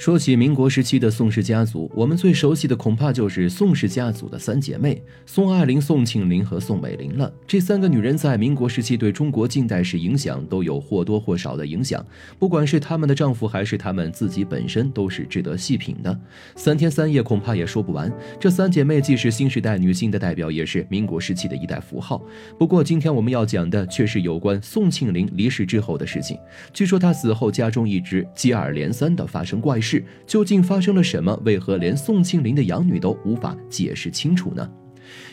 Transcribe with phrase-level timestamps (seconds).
[0.00, 7.30] 说起民国时期的宋氏家族，我们最熟悉的恐怕就是宋氏家族的三姐妹宋爱玲、宋庆龄和宋美龄了。
[7.46, 12.02] 这三个女人在民国时期对中国近代史影响都有或多或少的影响，
[12.38, 16.18] 不管是她们的丈夫还是她们自己本身，都是值得细品的。
[16.56, 18.10] 三天三夜恐怕也说不完。
[18.40, 22.24] 这三姐妹既是新时代女性的代表，也是民国时期的一代符号。
[22.58, 26.38] 不过今天我们要讲的却是有关宋庆龄离世之后的事情。
[26.72, 29.89] 据说她死后家中一直接二连三的发生怪事。
[30.26, 31.40] 究竟发生了什么？
[31.44, 34.68] 为何连宋庆龄的养女都无法解释清楚呢？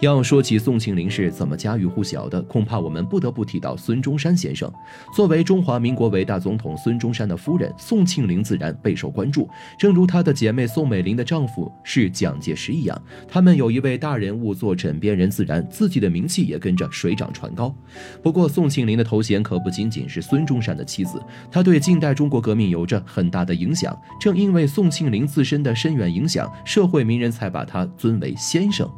[0.00, 4.70] 要说起宋庆龄是怎么家喻户晓的，恐怕我们不得不提到孙中山先生。
[5.14, 9.48] 作为中华民国伟大总统孙中山的夫人，宋庆龄自然备受关注。
[9.78, 17.74] 正如她的姐妹宋美龄的丈夫是蒋介石一样，他们有一位大人物做枕边人，自然自己的名气也跟着水涨船高。
[18.22, 23.96] 不过，宋庆龄的头衔可不仅仅是孙中山的妻子，她对近代中国革命有着很大的影响。
[24.20, 28.90] 正因为宋庆龄自身的深远影响，社会名人才把她尊为先生。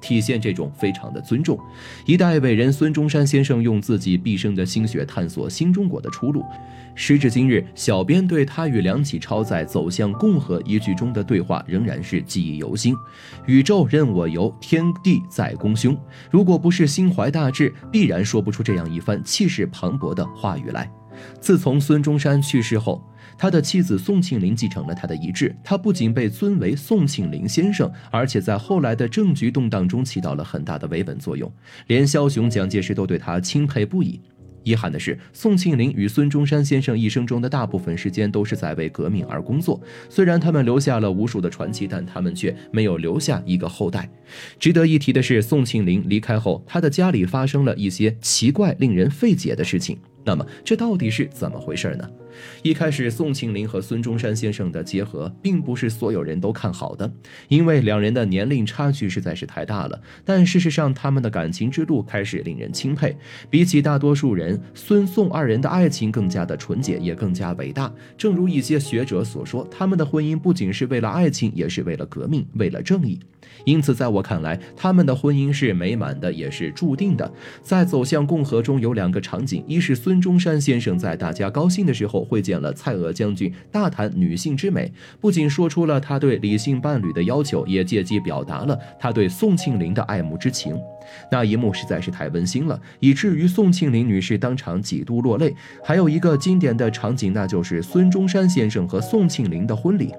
[0.00, 1.58] 体现这种非常的尊重，
[2.06, 6.44] 一代伟人孙中山先生用自己毕生的心血探索新中国的出路。
[6.94, 12.94] 时至今日，小编对他与梁启超在《走向共和》一句中的对话仍然是记忆犹新
[13.46, 15.96] ：“宇宙任我游，天地在公兄。”
[16.30, 20.90] 如果不是心怀大志，必然说不出这样一番气势磅礴的话语来。
[21.40, 23.02] 自从孙中山去世后，
[23.38, 25.54] 他的妻子宋庆龄继承了他的遗志。
[25.64, 31.50] 他不仅被尊为宋庆龄先生，而且在后来的政局动荡中起到了很大的维稳作用，
[31.86, 34.20] 连枭雄蒋介石都对他钦佩不已。
[34.62, 39.80] 遗憾的是，宋庆龄与孙中山先生一生中的大部分时间都是在为革命而工作。
[40.08, 44.08] 虽然他们留下了无数的传奇，但他们却没有留下一个后代。
[44.58, 49.98] 值得一提的是，宋庆龄离开后，他的家里发生了一些奇怪、令人费解的事情。
[50.24, 52.08] 那么，这到底是怎么回事呢？
[52.62, 57.10] 一开始，宋庆龄和孙中山先生的结合并不是所有人都看好的，
[57.48, 60.00] 因为两人的年龄差距实在是太大了。
[60.24, 63.16] 但事实上，他们的感情之路开始令人钦佩。
[63.48, 67.92] 比起大多数人，孙宋二人的爱情更加的纯洁，也更加伟大。
[68.16, 73.18] 正如一些学者所说，他们的婚姻不仅是为了爱情，也是为了革命，为了正义。
[73.64, 77.30] 因此，在我看来，他们的婚姻是美满的，也是注定的。
[77.62, 90.78] 在走向共和中有两个场景：一是孙中山先生在大家高兴的时候会见了蔡锷将军，大谈女性之美，不仅说出了他对理性伴侣的要求，也借机表达了他对宋庆龄的爱慕之情。
[91.30, 95.54] 那一幕实在是太温馨了，以至于宋庆龄女士当场几度落泪。
[95.82, 100.12] 还有一个经典的场景，那就是孙中山先生和宋庆龄的婚礼。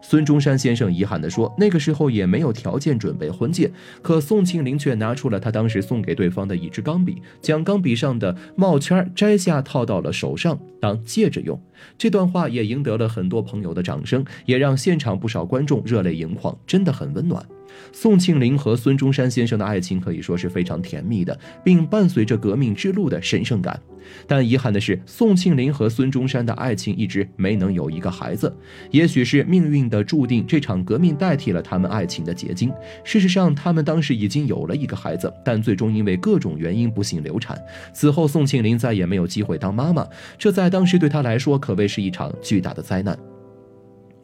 [0.00, 3.70] 孙中山先生遗憾地说：“那个时候也没有条件准备婚戒，
[4.02, 11.60] 可宋庆龄却拿出了他当时送给对方的一支钢笔，将钢笔上的帽圈摘下套到了手上当戒指用。”
[11.98, 17.44] 这段话也赢得了很多朋友的掌声，也让现场不少观众热泪盈眶，真的很温暖。
[17.92, 23.80] 宋庆龄和孙中山先生的爱情可以说是非常甜蜜的，并伴随着革命之路的神圣感。
[24.26, 28.54] 但遗憾的是，宋庆龄和孙中山的爱情一直没能有一个孩子。
[28.92, 32.72] 也许是命运的注定，这场革命代替了他们爱情的结晶。
[33.02, 37.60] 事实上，他们当时已经有了一个孩子，但最终因为各种原因不幸流产。
[37.92, 40.06] 此后，宋庆龄再也没有机会当妈妈，
[40.38, 43.18] 这在当时对她来说可谓是一场巨大的灾难。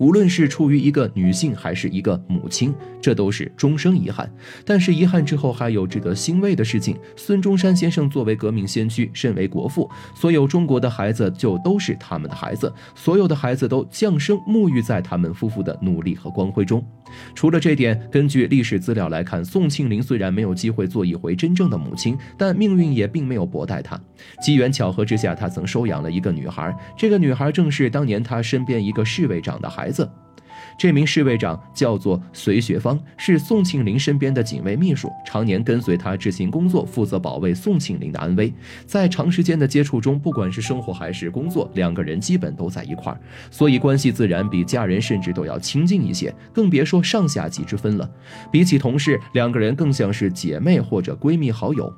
[0.03, 4.29] 无论是出于一个女性还是一个母亲，这都是终生遗憾。
[4.67, 6.97] 但是遗憾之后还有值得欣慰的事情。
[7.15, 16.85] 孙中山先生作为革命先驱，身为国父，所有中国的孩子就都是他们的孩子，所有的孩子都降生沐浴在他们夫妇的努力和光辉中。
[17.33, 24.01] 除了这点，根据历史资料来看，宋庆龄虽然没有机会做一回真正的母亲，但命运也并没有薄待她。
[24.43, 29.92] 机缘巧合之下，她曾收养了一个女孩，这个女孩正是当年她身边一个侍卫长的孩子。
[29.93, 30.11] 子
[30.79, 38.53] 这名侍卫长叫做隋学芳，是宋庆龄身边的警卫秘书，常年跟随她执行工作，负责保卫宋庆龄的安危。
[38.87, 43.21] 在长时间的接触中，不管是生活还是工作，两个人基本都在一块儿，
[43.51, 48.11] 所以关系自然比家人甚至都要亲近一些，更别说上下级之分了。
[48.51, 51.93] 比起同事，两个人更像是姐妹或者闺蜜好友。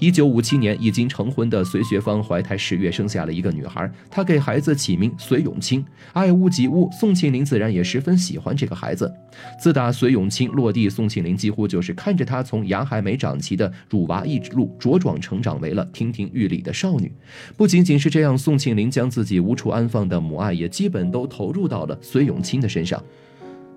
[0.00, 3.90] 一九五七年，已经成婚的隋学芳怀胎十月，生下了一个女孩。
[4.08, 6.88] 她给孩子起名隋永清，爱屋及乌。
[6.92, 9.12] 宋庆龄自然也十分喜欢这个孩子。
[9.60, 17.12] 自打隋永清落地，宋庆龄几乎就是看着他从牙还没长齐的乳娃一路茁壮成长为了亭亭玉立的少女。
[17.56, 23.02] 不仅仅是这样，宋庆龄将自己无处安放的母爱也基本都投入到了隋永清的身上。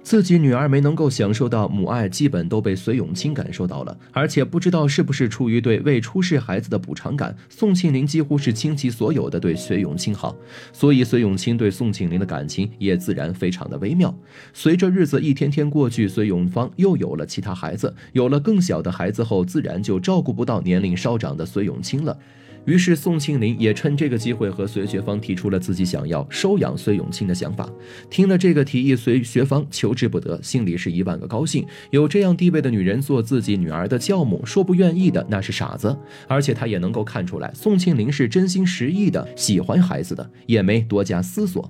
[0.03, 10.36] 自己女儿没能够享受到母爱，基本都被隋永清感受到了，而且不知道是不是出于对未出世孩子的补偿感，宋庆龄几乎是倾其所有的对隋永清好，
[10.74, 14.13] 所以隋永清对宋庆龄的感情也自然非常的微妙。
[14.53, 22.18] 随着日子一天天过去，隋永芳又有了其他孩子，有了更小的孩子后，自然就照顾不到年龄稍长的隋永清了。
[22.66, 27.68] 于是，宋庆龄也趁这个机会和隋学芳提出了自己想要收养隋永清的想法。
[28.10, 31.66] 听了这个提议，隋学芳求之不得，心里是一万个高兴。
[31.90, 35.98] 有这样地位的女人做自己女儿的教母，说不愿意的那是傻子。
[36.28, 41.69] 而且她也能够看出来，宋庆龄是真心实意的喜欢孩子的，也没多加思索。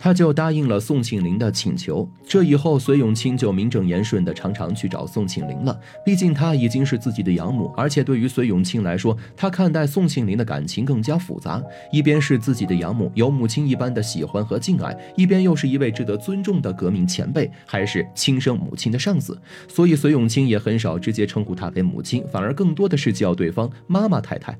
[0.00, 2.08] 他就答应了宋庆龄的请求。
[2.26, 5.78] 这以后，隋永清就名正言顺的常常去找宋庆龄了。
[6.04, 11.62] 毕竟他已经是自己的养母，而且对于隋永清来说，他看待宋庆龄的感情更加复杂。
[11.92, 19.38] 一边是自己的养母，有母亲一般的喜欢和敬爱；一边又是一位值得尊重的革命前辈，还是亲生母亲的上司。
[19.68, 24.58] 所以，隋永清也很少直接称呼她为母亲，反而更多的是叫对方妈妈太太。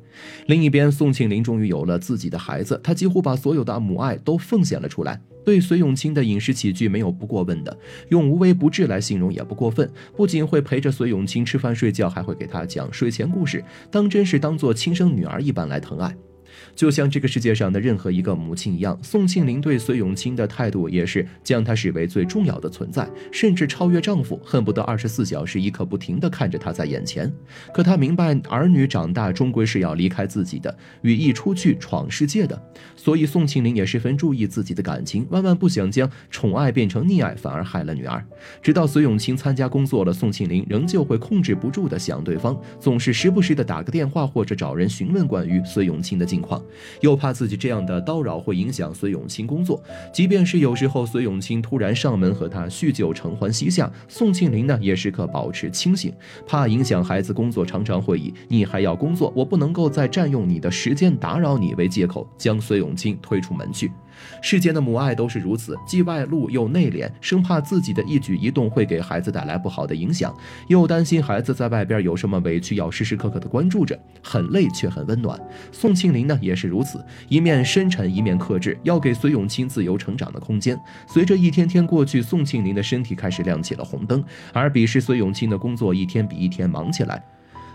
[0.49, 5.19] 另一边，宋庆龄终于有了自己的孩子，她几乎把所有的母爱都奉献了出来。
[5.45, 7.77] 对隋永清的饮食起居没有不过问的，
[8.09, 9.91] 用无微不至来形容也不过分。
[10.17, 16.15] 不仅会陪着隋永清吃饭睡觉，还会给他讲睡前故事，当真是当做亲生女儿一般来疼爱。
[16.75, 27.31] 就像这个世界上的任何一个母亲一样，宋庆龄对隋永清的态度也是将他视为最重要的存在，甚至超越丈夫，恨不得二十四小时一刻不停地看着他在眼前。
[27.73, 32.61] 可她明白，儿女长大终归是要离开自己的，羽翼出去闯世界的。
[32.97, 38.25] 所以宋庆龄也十分注意自己的感情，万万不想将宠爱变成溺爱，反而害了女儿。
[38.63, 46.63] 直到隋永清参加工作了，宋庆龄仍旧会控制不住的想对方，总是时不时的打个电话或者找人询问关于隋永清的近况。
[47.01, 49.83] 又怕自己这样的叨扰会影响隋永清工作，
[50.13, 56.13] 即便是有时候隋永清突然上门和他叙旧承欢膝下，宋庆龄呢也时刻保持清醒，
[56.47, 63.91] 怕影响孩子工作，常常会以“你还要工作，我不能够再占用你的时间打扰你”为借口，将隋永清推出门去。
[64.43, 70.35] 世间的母爱都是如此，既外露又内敛，生怕自己的一举一动会给孩子带来不好的影响，
[70.69, 75.39] 又担心孩子在外边有什么委屈要时时刻刻的关注着，很累却很温暖。
[75.73, 80.79] 宋庆龄呢也是如此，一面深沉，一面克制，要给隋永清自由成长的空间。
[81.07, 87.23] 随着一天天过去，宋庆龄的身体开始亮起了红灯，而彼时隋永清的工作一天比一天忙起来。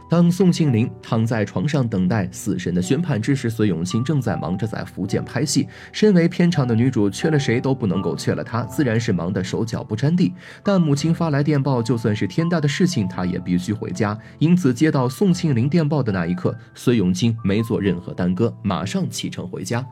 [0.07, 5.67] 当宋庆龄躺在床上等待死神的宣判之时，隋永清正在忙着在福建拍戏。
[5.91, 10.31] 身为片场的女主，缺了谁都不能够缺了她，自然是忙得手脚不沾地。
[10.63, 14.17] 但母亲发来电报，就算是天大的事情，她也必须回家。
[14.37, 19.85] 因此，接到宋庆龄电报的那一刻，隋永清没做任何耽搁，马上启程回家。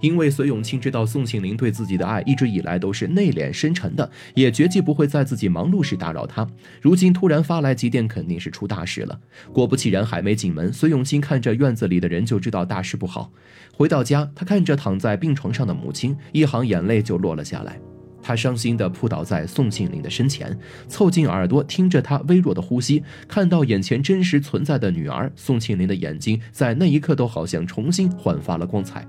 [0.00, 6.46] 因为隋永清知道宋庆龄对自己的爱一直以来都是内敛深沉的，也绝计不会在自己忙碌时打扰她。
[6.80, 9.18] 如今突然发来急电，肯定是出大事了。
[9.56, 13.32] 果不其然，还没进门，孙永清看着院子里的人就知道大事不好。
[13.72, 17.80] 回到家，他看着躺在病床上的母亲，一行眼泪就落了下来。
[18.22, 20.54] 他伤心地扑倒在宋庆龄的身前，
[20.88, 29.08] 凑近耳朵听着她微弱的呼吸，看到眼前真实存在的女儿，宋庆龄的眼睛在那一刻都好像重新焕发了光彩。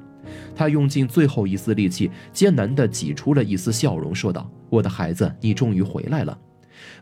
[0.55, 6.37] 他用尽最后一丝力气，艰难地挤出了一丝笑容，说道：“我的孩子，你终于回来了。”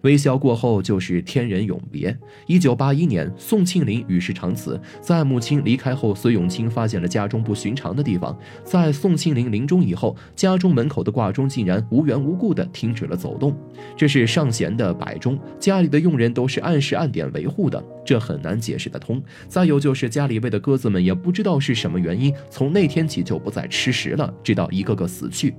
[0.02, 2.18] 微笑过后就是天人永别。
[2.48, 4.80] 一九八一年，宋庆龄与世长辞。
[5.02, 8.38] 在母亲离开后，孙永清发现了家中不寻常的地方。
[8.64, 13.56] 在宋庆龄临终以后，家中门口的挂钟竟然无缘无故地停止了走动。
[13.96, 19.22] 这是上弦的摆钟，家里的佣人都是按时按点维护的，这很难解释得通。
[19.48, 25.54] 再有就是家里喂的鸽子们也不知道是什么原因，从那天起就不再吃食了，直到一个个死去。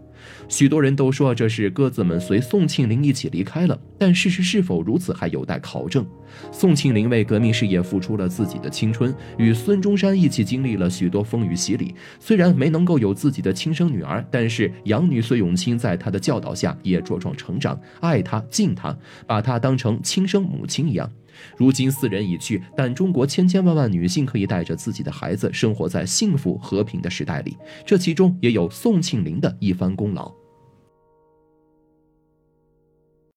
[0.49, 6.07] 许多人都说这是鸽子们随宋庆龄一起离开了，但事实是否如此还有待考证。
[6.53, 11.93] 宋庆龄为革命事业付出了自己的青春，与孙中山一起经历了许多风雨洗礼。
[12.21, 18.97] 虽然没能够有自己的亲生女儿，但是养女孙永清在她的教导下也茁壮成长，爱她敬她，
[19.27, 21.11] 把她当成亲生母亲一样。
[21.57, 30.33] 如今四人已去，但中国千千万万女性可以带着自己的孩子生活在幸福和平的时代里，这其中也有宋庆龄的一番功劳。